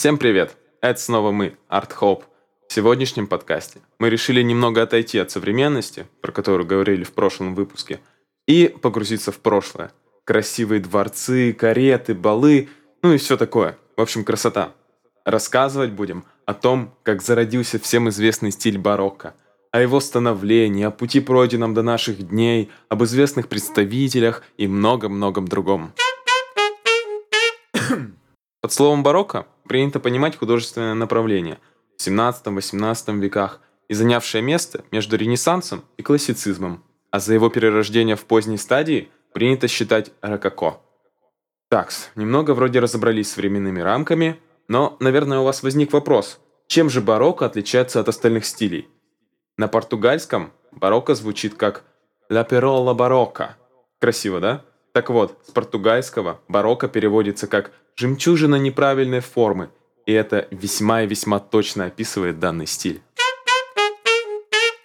Всем 0.00 0.16
привет! 0.16 0.56
Это 0.80 0.98
снова 0.98 1.30
мы, 1.30 1.58
Art 1.68 1.90
Hope. 2.00 2.22
В 2.66 2.72
сегодняшнем 2.72 3.26
подкасте 3.26 3.82
мы 3.98 4.08
решили 4.08 4.40
немного 4.40 4.80
отойти 4.80 5.18
от 5.18 5.30
современности, 5.30 6.06
про 6.22 6.32
которую 6.32 6.66
говорили 6.66 7.04
в 7.04 7.12
прошлом 7.12 7.54
выпуске, 7.54 8.00
и 8.48 8.74
погрузиться 8.80 9.30
в 9.30 9.40
прошлое. 9.40 9.92
Красивые 10.24 10.80
дворцы, 10.80 11.52
кареты, 11.52 12.14
балы, 12.14 12.70
ну 13.02 13.12
и 13.12 13.18
все 13.18 13.36
такое. 13.36 13.76
В 13.94 14.00
общем, 14.00 14.24
красота. 14.24 14.72
Рассказывать 15.26 15.90
будем 15.90 16.24
о 16.46 16.54
том, 16.54 16.94
как 17.02 17.20
зародился 17.20 17.78
всем 17.78 18.08
известный 18.08 18.52
стиль 18.52 18.78
барокко, 18.78 19.34
о 19.70 19.82
его 19.82 20.00
становлении, 20.00 20.84
о 20.84 20.90
пути 20.90 21.20
пройденном 21.20 21.74
до 21.74 21.82
наших 21.82 22.26
дней, 22.26 22.70
об 22.88 23.04
известных 23.04 23.48
представителях 23.48 24.44
и 24.56 24.66
много-многом 24.66 25.46
другом. 25.46 25.92
Под 28.62 28.72
словом 28.72 29.02
барокко 29.02 29.46
принято 29.70 30.00
понимать 30.00 30.36
художественное 30.36 30.94
направление 30.94 31.60
в 31.96 32.04
17-18 32.04 33.20
веках 33.20 33.60
и 33.86 33.94
занявшее 33.94 34.42
место 34.42 34.82
между 34.90 35.16
Ренессансом 35.16 35.84
и 35.96 36.02
классицизмом, 36.02 36.82
а 37.12 37.20
за 37.20 37.34
его 37.34 37.50
перерождение 37.50 38.16
в 38.16 38.24
поздней 38.24 38.58
стадии 38.58 39.10
принято 39.32 39.68
считать 39.68 40.10
рококо. 40.22 40.80
Такс, 41.68 42.10
немного 42.16 42.50
вроде 42.52 42.80
разобрались 42.80 43.30
с 43.30 43.36
временными 43.36 43.78
рамками, 43.78 44.40
но, 44.66 44.96
наверное, 44.98 45.38
у 45.38 45.44
вас 45.44 45.62
возник 45.62 45.92
вопрос, 45.92 46.40
чем 46.66 46.90
же 46.90 47.00
барокко 47.00 47.46
отличается 47.46 48.00
от 48.00 48.08
остальных 48.08 48.46
стилей? 48.46 48.88
На 49.56 49.68
португальском 49.68 50.52
барокко 50.72 51.14
звучит 51.14 51.54
как 51.54 51.84
«la 52.28 52.44
perola 52.44 52.92
barocca». 52.92 53.50
Красиво, 54.00 54.40
да? 54.40 54.64
Так 54.92 55.10
вот, 55.10 55.38
с 55.46 55.50
португальского 55.52 56.40
барокко 56.48 56.88
переводится 56.88 57.46
как 57.46 57.72
«жемчужина 57.96 58.56
неправильной 58.56 59.20
формы», 59.20 59.70
и 60.06 60.12
это 60.12 60.48
весьма 60.50 61.02
и 61.02 61.06
весьма 61.06 61.38
точно 61.38 61.84
описывает 61.86 62.40
данный 62.40 62.66
стиль. 62.66 63.00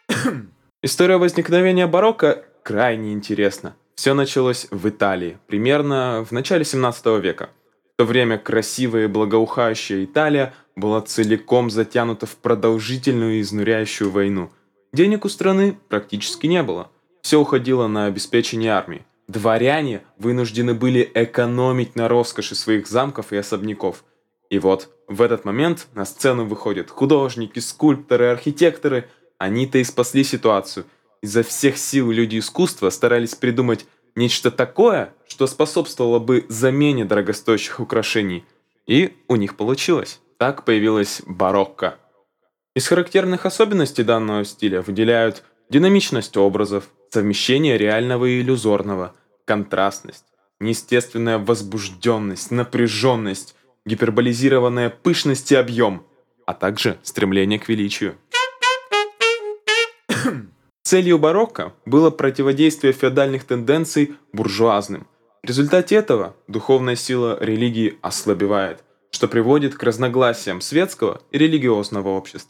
История 0.84 1.18
возникновения 1.18 1.88
барокко 1.88 2.46
крайне 2.62 3.14
интересна. 3.14 3.76
Все 3.96 4.14
началось 4.14 4.68
в 4.70 4.88
Италии, 4.88 5.40
примерно 5.48 6.26
в 6.28 6.32
начале 6.32 6.66
17 6.66 7.06
века. 7.22 7.50
В 7.94 7.98
то 7.98 8.06
время 8.06 8.38
красивая 8.38 9.06
и 9.06 9.08
благоухающая 9.08 10.04
Италия 10.04 10.54
была 10.76 11.02
целиком 11.02 11.70
затянута 11.70 12.26
в 12.26 12.36
продолжительную 12.36 13.36
и 13.36 13.42
изнуряющую 13.42 14.12
войну. 14.12 14.52
Денег 14.94 15.26
у 15.26 15.30
страны 15.30 15.78
практически 15.88 16.46
не 16.46 16.62
было. 16.62 16.92
Все 17.22 17.40
уходило 17.40 17.88
на 17.88 18.06
обеспечение 18.06 18.74
армии. 18.74 19.06
Дворяне 19.28 20.04
вынуждены 20.18 20.74
были 20.74 21.10
экономить 21.14 21.96
на 21.96 22.08
роскоши 22.08 22.56
своих 22.56 22.88
замков 22.88 23.34
и 23.34 23.38
особняков. 23.38 24.04
И 24.50 24.60
вот 24.60 24.90
в 25.08 25.22
этот 25.22 25.46
момент 25.46 25.88
на 25.96 26.06
сцену 26.06 26.46
выходят 26.46 26.92
художники, 26.92 27.60
скульпторы, 27.60 28.28
архитекторы. 28.28 29.10
Они-то 29.40 29.80
и 29.80 29.84
спасли 29.84 30.24
ситуацию. 30.24 30.86
Изо 31.22 31.42
всех 31.42 31.78
сил 31.78 32.12
люди 32.12 32.38
искусства 32.38 32.92
старались 32.92 33.34
придумать 33.34 33.88
нечто 34.16 34.52
такое, 34.52 35.14
что 35.28 35.48
способствовало 35.48 36.20
бы 36.20 36.46
замене 36.48 37.04
дорогостоящих 37.04 37.80
украшений. 37.80 38.46
И 38.86 39.18
у 39.28 39.36
них 39.36 39.58
получилось. 39.58 40.22
Так 40.38 40.66
появилась 40.66 41.24
барокко. 41.26 41.98
Из 42.76 42.88
характерных 42.88 43.46
особенностей 43.46 44.04
данного 44.04 44.46
стиля 44.46 44.82
выделяют 44.82 45.44
динамичность 45.70 46.38
образов, 46.38 46.90
совмещение 47.16 47.78
реального 47.78 48.26
и 48.26 48.42
иллюзорного, 48.42 49.16
контрастность, 49.46 50.26
неестественная 50.60 51.38
возбужденность, 51.40 52.52
напряженность, 52.52 53.56
гиперболизированная 53.86 54.90
пышность 54.90 55.50
и 55.54 55.56
объем, 55.56 56.06
а 56.46 56.54
также 56.54 56.98
стремление 57.04 57.58
к 57.58 57.70
величию. 57.70 58.18
Целью 60.84 61.18
барокко 61.18 61.72
было 61.86 62.10
противодействие 62.10 62.92
феодальных 62.92 63.46
тенденций 63.46 64.16
буржуазным. 64.34 65.08
В 65.42 65.48
результате 65.48 65.96
этого 65.96 66.36
духовная 66.50 66.98
сила 66.98 67.38
религии 67.40 67.98
ослабевает, 68.02 68.84
что 69.10 69.30
приводит 69.30 69.76
к 69.76 69.84
разногласиям 69.84 70.60
светского 70.60 71.22
и 71.32 71.38
религиозного 71.38 72.10
обществ. 72.10 72.50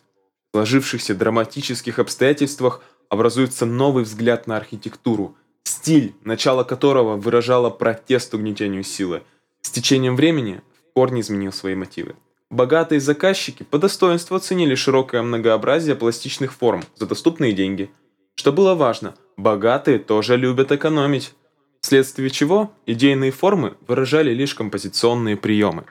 В 0.52 0.58
сложившихся 0.58 1.14
драматических 1.14 2.00
обстоятельствах– 2.00 2.82
образуется 3.10 3.66
новый 3.66 4.04
взгляд 4.04 4.48
на 4.48 4.58
архитектуру, 4.58 5.36
стиль, 5.64 6.16
начало 6.24 6.64
которого 6.64 7.16
выражало 7.18 7.70
протест 7.70 8.34
угнетению 8.34 8.84
силы. 8.84 9.24
С 9.62 9.70
течением 9.70 10.16
времени 10.16 10.62
в 10.78 10.94
корне 10.94 11.22
изменил 11.22 11.52
свои 11.52 11.76
мотивы. 11.76 12.16
Богатые 12.50 13.02
заказчики 13.02 13.64
по 13.64 13.78
достоинству 13.78 14.36
оценили 14.36 14.76
широкое 14.76 15.22
многообразие 15.22 15.96
пластичных 15.96 16.54
форм 16.54 16.84
за 16.96 17.08
доступные 17.08 17.54
деньги. 17.54 17.90
Что 18.36 18.54
было 18.54 18.76
важно, 18.76 19.16
богатые 19.38 20.00
тоже 20.00 20.38
любят 20.38 20.72
экономить. 20.72 21.34
Вследствие 21.82 22.30
чего 22.30 22.72
идейные 22.86 23.32
формы 23.32 23.76
выражали 23.88 24.32
лишь 24.32 24.56
композиционные 24.56 25.38
приемы. 25.38 25.86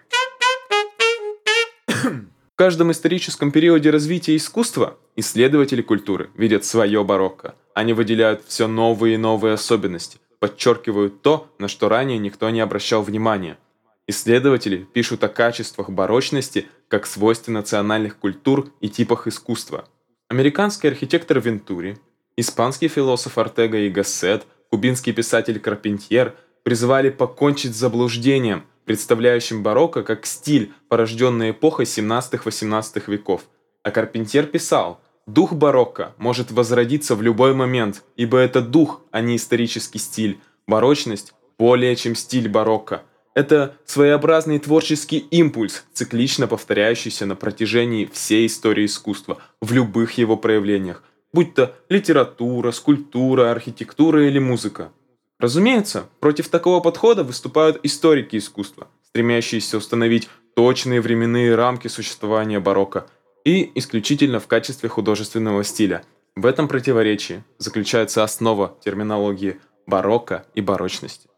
В 2.54 2.56
каждом 2.56 2.92
историческом 2.92 3.50
периоде 3.50 3.91
развития 3.91 4.37
искусства 4.37 4.97
исследователи 5.16 5.82
культуры 5.82 6.31
видят 6.37 6.65
свое 6.65 7.03
барокко. 7.03 7.56
Они 7.75 7.92
выделяют 7.92 8.44
все 8.47 8.69
новые 8.69 9.15
и 9.15 9.16
новые 9.16 9.54
особенности, 9.54 10.19
подчеркивают 10.38 11.20
то, 11.20 11.48
на 11.59 11.66
что 11.66 11.88
ранее 11.88 12.19
никто 12.19 12.48
не 12.50 12.60
обращал 12.60 13.03
внимания. 13.03 13.59
Исследователи 14.06 14.87
пишут 14.92 15.25
о 15.25 15.28
качествах 15.28 15.91
барочности 15.91 16.69
как 16.87 17.06
свойстве 17.06 17.53
национальных 17.53 18.19
культур 18.19 18.71
и 18.81 18.88
типах 18.88 19.26
искусства. 19.26 19.88
Американский 20.28 20.86
архитектор 20.86 21.41
Вентури, 21.41 21.98
испанский 22.36 22.86
философ 22.86 23.36
Артега 23.36 23.78
и 23.78 23.91
Гассет, 23.91 24.47
кубинский 24.71 25.12
писатель 25.12 25.59
Карпентьер 25.59 26.36
призывали 26.62 27.10
покончить 27.10 27.75
с 27.75 27.81
заблуждением– 27.81 28.65
представляющим 28.84 29.62
барокко 29.62 30.03
как 30.03 30.27
стиль, 30.27 30.72
порожденный 30.89 31.50
эпохой 31.50 31.84
17-18 31.84 33.03
веков. 33.06 33.43
А 33.83 33.91
Карпентьер 33.91 34.47
писал, 34.47 35.00
«Дух 35.27 35.53
барокко 35.53 36.15
может 36.19 36.50
возродиться 36.50 37.15
в 37.15 37.22
любой 37.22 37.55
момент, 37.55 38.05
ибо 38.17 38.39
это 38.39 38.61
дух, 38.61 39.03
а 39.11 39.21
не 39.21 39.37
исторический 39.37 39.99
стиль. 39.99 40.39
Барочность 40.67 41.34
более 41.59 41.97
чем 41.97 42.15
стиль 42.15 42.49
барокко. 42.49 43.03
Это 43.34 43.77
своеобразный 43.84 44.61
творческий 44.61 45.19
импульс, 45.19 45.84
циклично 45.93 46.47
повторяющийся 46.47 47.27
на 47.27 47.34
протяжении 47.34 48.09
всей 48.12 48.47
истории 48.47 48.87
искусства, 48.87 49.39
в 49.61 49.72
любых 49.72 50.19
его 50.19 50.37
проявлениях, 50.37 51.03
будь 51.33 51.55
то 51.55 51.75
литература, 51.89 52.71
скульптура, 52.71 53.51
архитектура 53.51 54.27
или 54.28 54.39
музыка. 54.39 54.93
Разумеется, 55.41 56.09
против 56.21 56.49
такого 56.49 56.81
подхода 56.81 57.25
выступают 57.25 57.81
историки 57.83 58.37
искусства, 58.37 58.89
стремящиеся 59.03 59.78
установить 59.78 60.28
точные 60.55 61.00
временные 61.00 61.55
рамки 61.55 61.89
существования 61.89 62.61
барокко 62.61 63.06
и 63.45 63.71
исключительно 63.75 64.39
в 64.39 64.47
качестве 64.47 64.89
художественного 64.89 65.65
стиля. 65.65 66.05
В 66.37 66.47
этом 66.47 66.69
противоречии 66.69 67.43
заключается 67.59 68.22
основа 68.22 68.77
терминологии 68.84 69.61
барокко 69.87 70.47
и 70.55 70.61
барочности. 70.61 71.28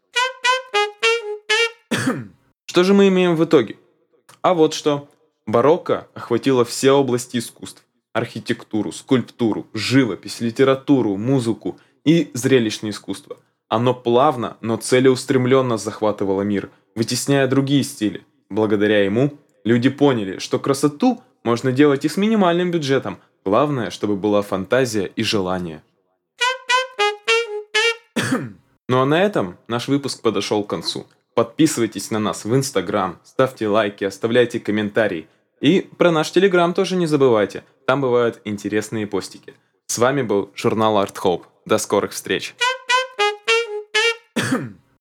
Что 2.65 2.83
же 2.83 2.93
мы 2.93 3.07
имеем 3.07 3.35
в 3.35 3.43
итоге? 3.43 3.77
А 4.41 4.53
вот 4.53 4.73
что. 4.73 5.09
Барокко 5.45 6.07
охватило 6.13 6.65
все 6.65 6.91
области 6.91 7.37
искусств. 7.37 7.83
Архитектуру, 8.13 8.91
скульптуру, 8.91 9.67
живопись, 9.73 10.41
литературу, 10.41 11.15
музыку 11.17 11.79
и 12.03 12.31
зрелищное 12.33 12.91
искусство– 12.91 13.37
оно 13.69 13.93
плавно, 13.93 14.57
но 14.61 14.77
целеустремленно 14.77 15.77
захватывало 15.77 16.41
мир, 16.41 16.69
вытесняя 16.95 17.47
другие 17.47 17.83
стили. 17.83 18.25
Благодаря 18.49 19.03
ему 19.03 19.33
люди 19.65 19.89
поняли, 19.89 20.39
что 20.39 20.57
красоту 20.57 21.21
можно 21.43 21.71
делать 21.71 22.05
и 22.05 22.09
с 22.09 22.17
минимальным 22.17 22.71
бюджетом. 22.71 23.17
Главное, 23.43 23.89
чтобы 23.89 24.15
была 24.15 24.41
фантазия 24.41 25.05
и 25.05 25.23
желание. 25.23 25.81
Ну 28.89 29.01
а 29.01 29.05
на 29.05 29.21
этом 29.21 29.57
наш 29.67 29.89
выпуск 29.89 30.21
подошел 30.21 30.63
к 30.63 30.69
концу. 30.69 31.07
Подписывайтесь 31.35 32.09
на 32.09 32.19
нас 32.19 32.45
в 32.45 32.55
Инстаграм, 32.55 33.19
ставьте 33.25 33.67
лайки, 33.67 34.05
оставляйте 34.05 34.61
комментарии. 34.61 35.27
И 35.59 35.81
про 35.97 36.09
наш 36.09 36.31
Телеграм 36.31 36.73
тоже 36.73 36.95
не 36.95 37.05
забывайте, 37.05 37.65
там 37.85 37.99
бывают 37.99 38.39
интересные 38.45 39.05
постики. 39.05 39.55
С 39.87 39.97
вами 39.97 40.21
был 40.21 40.51
журнал 40.55 41.03
Art 41.03 41.15
Hope. 41.21 41.43
До 41.65 41.77
скорых 41.77 42.13
встреч! 42.13 42.55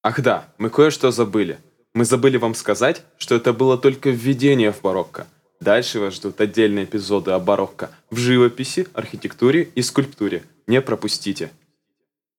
Ах 0.03 0.21
да, 0.21 0.49
мы 0.59 0.71
кое-что 0.71 1.11
забыли. 1.11 1.59
Мы 1.95 2.05
забыли 2.05 2.37
вам 2.37 2.55
сказать, 2.55 3.03
что 3.19 3.35
это 3.35 3.53
было 3.53 3.79
только 3.79 4.11
введение 4.11 4.73
в 4.73 4.83
барокко. 4.83 5.27
Дальше 5.61 5.99
вас 5.99 6.15
ждут 6.15 6.41
отдельные 6.41 6.85
эпизоды 6.85 7.31
о 7.31 7.39
барокко 7.39 7.91
в 8.11 8.19
живописи, 8.19 8.87
архитектуре 8.93 9.69
и 9.75 9.83
скульптуре. 9.83 10.45
Не 10.67 10.83
пропустите. 10.83 11.51